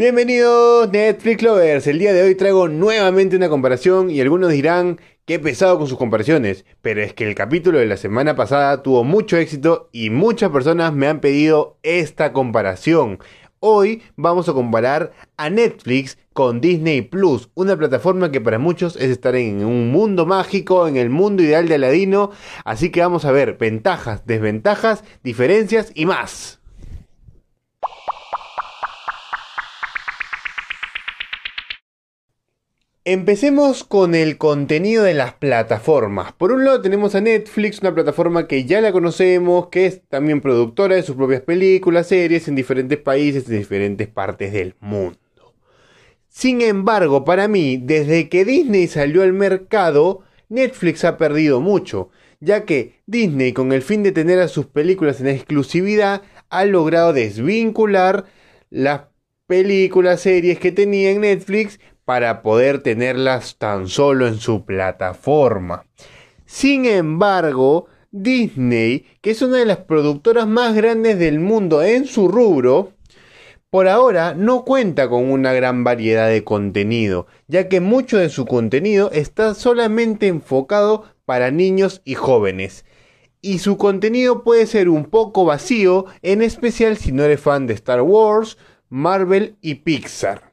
Bienvenidos 0.00 0.88
Netflix 0.92 1.42
Lovers, 1.42 1.88
el 1.88 1.98
día 1.98 2.12
de 2.12 2.22
hoy 2.22 2.36
traigo 2.36 2.68
nuevamente 2.68 3.34
una 3.34 3.48
comparación 3.48 4.12
y 4.12 4.20
algunos 4.20 4.52
dirán 4.52 5.00
que 5.24 5.34
he 5.34 5.38
pesado 5.40 5.76
con 5.76 5.88
sus 5.88 5.98
comparaciones, 5.98 6.64
pero 6.82 7.02
es 7.02 7.14
que 7.14 7.26
el 7.26 7.34
capítulo 7.34 7.80
de 7.80 7.86
la 7.86 7.96
semana 7.96 8.36
pasada 8.36 8.84
tuvo 8.84 9.02
mucho 9.02 9.36
éxito 9.36 9.88
y 9.90 10.10
muchas 10.10 10.50
personas 10.50 10.92
me 10.92 11.08
han 11.08 11.18
pedido 11.18 11.78
esta 11.82 12.32
comparación. 12.32 13.18
Hoy 13.58 14.04
vamos 14.14 14.48
a 14.48 14.52
comparar 14.52 15.14
a 15.36 15.50
Netflix 15.50 16.16
con 16.32 16.60
Disney 16.60 17.02
Plus, 17.02 17.50
una 17.54 17.76
plataforma 17.76 18.30
que 18.30 18.40
para 18.40 18.60
muchos 18.60 18.94
es 18.94 19.10
estar 19.10 19.34
en 19.34 19.64
un 19.64 19.90
mundo 19.90 20.26
mágico, 20.26 20.86
en 20.86 20.96
el 20.96 21.10
mundo 21.10 21.42
ideal 21.42 21.66
de 21.66 21.74
Aladino, 21.74 22.30
así 22.64 22.90
que 22.92 23.00
vamos 23.00 23.24
a 23.24 23.32
ver 23.32 23.58
ventajas, 23.58 24.24
desventajas, 24.26 25.02
diferencias 25.24 25.90
y 25.92 26.06
más. 26.06 26.57
Empecemos 33.10 33.84
con 33.84 34.14
el 34.14 34.36
contenido 34.36 35.02
de 35.02 35.14
las 35.14 35.32
plataformas. 35.32 36.34
Por 36.34 36.52
un 36.52 36.66
lado 36.66 36.82
tenemos 36.82 37.14
a 37.14 37.22
Netflix, 37.22 37.80
una 37.80 37.94
plataforma 37.94 38.46
que 38.46 38.66
ya 38.66 38.82
la 38.82 38.92
conocemos, 38.92 39.68
que 39.68 39.86
es 39.86 40.02
también 40.10 40.42
productora 40.42 40.94
de 40.94 41.02
sus 41.02 41.16
propias 41.16 41.40
películas, 41.40 42.08
series 42.08 42.48
en 42.48 42.54
diferentes 42.54 42.98
países, 42.98 43.48
en 43.48 43.60
diferentes 43.60 44.08
partes 44.08 44.52
del 44.52 44.74
mundo. 44.80 45.18
Sin 46.28 46.60
embargo, 46.60 47.24
para 47.24 47.48
mí, 47.48 47.78
desde 47.82 48.28
que 48.28 48.44
Disney 48.44 48.88
salió 48.88 49.22
al 49.22 49.32
mercado, 49.32 50.20
Netflix 50.50 51.02
ha 51.06 51.16
perdido 51.16 51.62
mucho, 51.62 52.10
ya 52.40 52.66
que 52.66 53.00
Disney, 53.06 53.54
con 53.54 53.72
el 53.72 53.80
fin 53.80 54.02
de 54.02 54.12
tener 54.12 54.38
a 54.38 54.48
sus 54.48 54.66
películas 54.66 55.18
en 55.22 55.28
exclusividad, 55.28 56.20
ha 56.50 56.66
logrado 56.66 57.14
desvincular 57.14 58.26
las 58.68 59.04
películas, 59.46 60.20
series 60.20 60.58
que 60.58 60.72
tenía 60.72 61.10
en 61.10 61.22
Netflix 61.22 61.80
para 62.08 62.40
poder 62.40 62.82
tenerlas 62.82 63.56
tan 63.58 63.86
solo 63.86 64.26
en 64.26 64.38
su 64.38 64.64
plataforma. 64.64 65.84
Sin 66.46 66.86
embargo, 66.86 67.84
Disney, 68.10 69.04
que 69.20 69.32
es 69.32 69.42
una 69.42 69.58
de 69.58 69.66
las 69.66 69.76
productoras 69.76 70.46
más 70.46 70.74
grandes 70.74 71.18
del 71.18 71.38
mundo 71.38 71.82
en 71.82 72.06
su 72.06 72.28
rubro, 72.28 72.94
por 73.68 73.88
ahora 73.88 74.32
no 74.32 74.64
cuenta 74.64 75.10
con 75.10 75.30
una 75.30 75.52
gran 75.52 75.84
variedad 75.84 76.30
de 76.30 76.44
contenido, 76.44 77.26
ya 77.46 77.68
que 77.68 77.80
mucho 77.82 78.16
de 78.16 78.30
su 78.30 78.46
contenido 78.46 79.10
está 79.12 79.52
solamente 79.52 80.28
enfocado 80.28 81.04
para 81.26 81.50
niños 81.50 82.00
y 82.06 82.14
jóvenes. 82.14 82.86
Y 83.42 83.58
su 83.58 83.76
contenido 83.76 84.44
puede 84.44 84.66
ser 84.66 84.88
un 84.88 85.04
poco 85.04 85.44
vacío, 85.44 86.06
en 86.22 86.40
especial 86.40 86.96
si 86.96 87.12
no 87.12 87.24
eres 87.24 87.42
fan 87.42 87.66
de 87.66 87.74
Star 87.74 88.00
Wars, 88.00 88.56
Marvel 88.88 89.58
y 89.60 89.74
Pixar. 89.74 90.47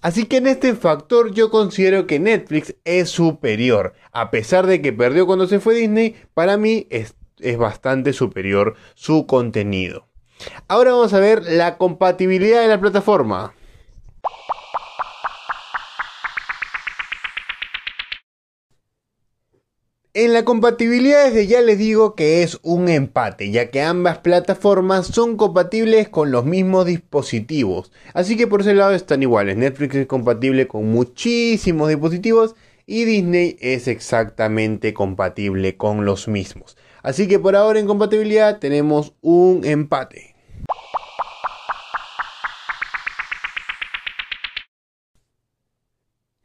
Así 0.00 0.26
que 0.26 0.38
en 0.38 0.46
este 0.46 0.74
factor 0.74 1.32
yo 1.32 1.50
considero 1.50 2.06
que 2.06 2.18
Netflix 2.18 2.74
es 2.84 3.10
superior. 3.10 3.94
A 4.12 4.30
pesar 4.30 4.66
de 4.66 4.80
que 4.80 4.92
perdió 4.92 5.26
cuando 5.26 5.46
se 5.46 5.60
fue 5.60 5.74
Disney, 5.74 6.16
para 6.34 6.56
mí 6.56 6.86
es, 6.90 7.14
es 7.38 7.58
bastante 7.58 8.12
superior 8.12 8.74
su 8.94 9.26
contenido. 9.26 10.06
Ahora 10.68 10.92
vamos 10.92 11.12
a 11.14 11.20
ver 11.20 11.42
la 11.44 11.76
compatibilidad 11.78 12.62
de 12.62 12.68
la 12.68 12.80
plataforma. 12.80 13.54
En 20.14 20.32
la 20.32 20.42
compatibilidad 20.44 21.26
desde 21.26 21.46
ya 21.46 21.60
les 21.60 21.76
digo 21.76 22.14
que 22.14 22.42
es 22.42 22.58
un 22.62 22.88
empate, 22.88 23.50
ya 23.50 23.70
que 23.70 23.82
ambas 23.82 24.18
plataformas 24.18 25.06
son 25.06 25.36
compatibles 25.36 26.08
con 26.08 26.30
los 26.30 26.46
mismos 26.46 26.86
dispositivos. 26.86 27.92
Así 28.14 28.36
que 28.36 28.46
por 28.46 28.62
ese 28.62 28.72
lado 28.72 28.92
están 28.92 29.22
iguales. 29.22 29.58
Netflix 29.58 29.94
es 29.96 30.06
compatible 30.06 30.66
con 30.66 30.90
muchísimos 30.90 31.90
dispositivos 31.90 32.54
y 32.86 33.04
Disney 33.04 33.58
es 33.60 33.86
exactamente 33.86 34.94
compatible 34.94 35.76
con 35.76 36.06
los 36.06 36.26
mismos. 36.26 36.78
Así 37.02 37.28
que 37.28 37.38
por 37.38 37.54
ahora 37.54 37.78
en 37.78 37.86
compatibilidad 37.86 38.58
tenemos 38.58 39.12
un 39.20 39.60
empate. 39.64 40.37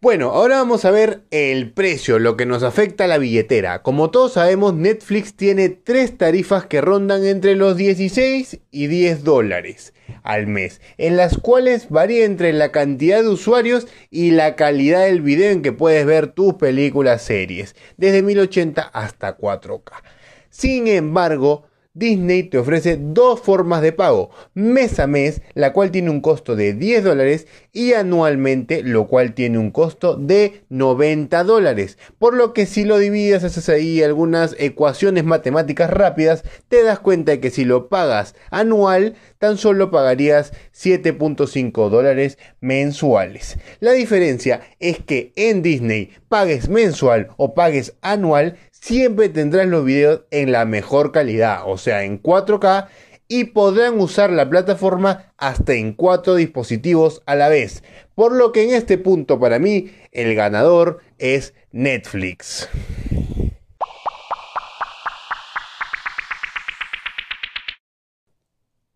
Bueno, 0.04 0.32
ahora 0.32 0.58
vamos 0.58 0.84
a 0.84 0.92
ver 0.92 1.22
el 1.32 1.72
precio, 1.72 2.20
lo 2.20 2.36
que 2.36 2.46
nos 2.46 2.62
afecta 2.64 3.06
a 3.06 3.08
la 3.08 3.18
billetera. 3.18 3.84
Como 3.84 4.12
todos 4.12 4.34
sabemos, 4.34 4.74
Netflix 4.74 5.34
tiene 5.34 5.70
tres 5.70 6.18
tarifas 6.18 6.66
que 6.66 6.82
rondan 6.82 7.24
entre 7.26 7.56
los 7.56 7.78
16 7.78 8.60
y 8.70 8.88
10 8.88 9.24
dólares 9.24 9.94
al 10.24 10.48
mes, 10.48 10.82
en 10.98 11.16
las 11.16 11.38
cuales 11.38 11.88
varía 11.88 12.26
entre 12.26 12.52
la 12.52 12.74
cantidad 12.74 13.22
de 13.22 13.30
usuarios 13.30 13.88
y 14.12 14.32
la 14.32 14.58
calidad 14.58 15.06
del 15.06 15.22
video 15.22 15.52
en 15.52 15.62
que 15.62 15.72
puedes 15.72 16.06
ver 16.06 16.28
tus 16.28 16.56
películas 16.56 17.22
series, 17.22 17.74
desde 17.96 18.24
1080 18.24 18.82
hasta 18.82 19.38
4K. 19.38 20.04
Sin 20.50 20.90
embargo, 20.90 21.64
Disney 21.96 22.42
te 22.42 22.58
ofrece 22.58 22.98
dos 23.00 23.40
formas 23.40 23.84
de 23.84 23.92
pago, 23.92 24.32
mes 24.56 25.00
a 25.00 25.06
mes, 25.06 25.44
la 25.54 25.74
cual 25.74 25.92
tiene 25.92 26.10
un 26.10 26.22
costo 26.22 26.56
de 26.56 26.74
10 26.74 27.04
dólares, 27.04 27.46
y 27.72 27.94
anualmente, 27.94 28.82
lo 28.82 29.08
cual 29.08 29.36
tiene 29.36 29.60
un 29.60 29.70
costo 29.70 30.16
de 30.16 30.64
90 30.70 31.44
dólares. 31.44 32.00
Por 32.18 32.34
lo 32.34 32.52
que 32.52 32.66
si 32.66 32.84
lo 32.84 32.98
divides, 32.98 33.44
haces 33.44 33.70
ahí 33.70 34.02
algunas 34.02 34.56
ecuaciones 34.58 35.24
matemáticas 35.24 35.92
rápidas, 35.92 36.44
te 36.68 36.82
das 36.82 36.98
cuenta 36.98 37.34
de 37.34 37.40
que 37.40 37.52
si 37.52 37.64
lo 37.64 37.90
pagas 37.90 38.34
anual, 38.50 39.14
tan 39.38 39.60
solo 39.60 39.92
pagarías 39.92 40.52
7.5 40.74 41.90
dólares 41.90 42.40
mensuales. 42.60 43.60
La 43.80 43.92
diferencia 43.92 44.62
es 44.80 44.98
que 44.98 45.32
en 45.36 45.62
Disney 45.62 46.10
pagues 46.28 46.70
mensual 46.70 47.28
o 47.38 47.54
pagues 47.54 47.94
anual, 48.02 48.58
siempre 48.84 49.30
tendrás 49.30 49.66
los 49.68 49.86
videos 49.86 50.24
en 50.30 50.52
la 50.52 50.66
mejor 50.66 51.14
calidad, 51.14 51.62
o 51.66 51.78
sea, 51.78 52.04
en 52.04 52.22
4K, 52.22 52.88
y 53.30 53.46
podrán 53.46 53.98
usar 53.98 54.30
la 54.30 54.50
plataforma 54.50 55.32
hasta 55.38 55.74
en 55.74 55.94
cuatro 55.94 56.36
dispositivos 56.36 57.24
a 57.26 57.36
la 57.36 57.48
vez. 57.48 57.82
Por 58.14 58.34
lo 58.34 58.52
que 58.52 58.64
en 58.64 58.76
este 58.76 58.98
punto 58.98 59.40
para 59.40 59.58
mí 59.58 59.92
el 60.12 60.36
ganador 60.36 61.00
es 61.18 61.54
Netflix. 61.72 62.68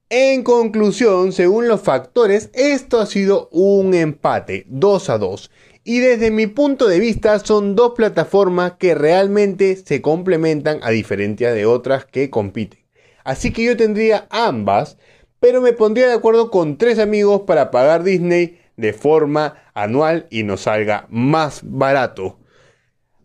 En 0.10 0.44
conclusión, 0.44 1.32
según 1.32 1.70
los 1.70 1.82
factores, 1.82 2.50
esto 2.54 3.00
ha 3.00 3.06
sido 3.06 3.48
un 3.54 3.94
empate 3.94 4.66
2 4.68 5.10
a 5.10 5.18
2. 5.18 5.52
Y 5.90 6.00
desde 6.00 6.32
mi 6.32 6.48
punto 6.48 6.90
de 6.90 7.00
vista 7.00 7.40
son 7.40 7.78
dos 7.78 7.94
plataformas 7.96 8.74
que 8.74 8.94
realmente 8.94 9.78
se 9.78 10.02
complementan 10.02 10.80
a 10.84 10.90
diferencia 10.90 11.54
de 11.54 11.66
otras 11.66 12.04
que 12.04 12.30
compiten. 12.30 12.82
Así 13.24 13.54
que 13.54 13.64
yo 13.64 13.78
tendría 13.78 14.28
ambas, 14.30 14.98
pero 15.40 15.62
me 15.62 15.72
pondría 15.72 16.08
de 16.08 16.14
acuerdo 16.14 16.52
con 16.52 16.78
tres 16.78 17.00
amigos 17.00 17.44
para 17.48 17.72
pagar 17.72 18.04
Disney 18.04 18.60
de 18.76 18.92
forma 18.92 19.64
anual 19.74 20.28
y 20.30 20.44
nos 20.44 20.64
salga 20.64 21.08
más 21.10 21.62
barato. 21.64 22.38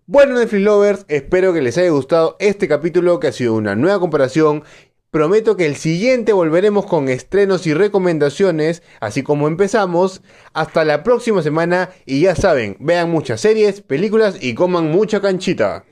Bueno 0.06 0.36
Netflix 0.36 0.62
Lovers, 0.62 1.04
espero 1.08 1.52
que 1.52 1.62
les 1.62 1.76
haya 1.78 1.90
gustado 1.90 2.36
este 2.38 2.68
capítulo 2.68 3.18
que 3.18 3.26
ha 3.26 3.32
sido 3.32 3.54
una 3.54 3.74
nueva 3.74 3.98
comparación 3.98 4.62
Prometo 5.12 5.58
que 5.58 5.66
el 5.66 5.76
siguiente 5.76 6.32
volveremos 6.32 6.86
con 6.86 7.10
estrenos 7.10 7.66
y 7.66 7.74
recomendaciones, 7.74 8.82
así 8.98 9.22
como 9.22 9.46
empezamos. 9.46 10.22
Hasta 10.54 10.86
la 10.86 11.02
próxima 11.02 11.42
semana 11.42 11.90
y 12.06 12.22
ya 12.22 12.34
saben, 12.34 12.78
vean 12.80 13.10
muchas 13.10 13.42
series, 13.42 13.82
películas 13.82 14.38
y 14.40 14.54
coman 14.54 14.90
mucha 14.90 15.20
canchita. 15.20 15.84